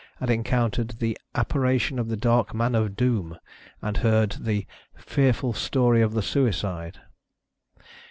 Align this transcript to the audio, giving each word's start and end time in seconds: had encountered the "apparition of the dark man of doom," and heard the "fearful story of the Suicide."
had 0.19 0.31
encountered 0.31 0.95
the 0.97 1.15
"apparition 1.35 1.99
of 1.99 2.07
the 2.09 2.17
dark 2.17 2.55
man 2.55 2.73
of 2.73 2.95
doom," 2.95 3.37
and 3.83 3.97
heard 3.97 4.31
the 4.39 4.65
"fearful 4.97 5.53
story 5.53 6.01
of 6.01 6.15
the 6.15 6.23
Suicide." 6.23 7.01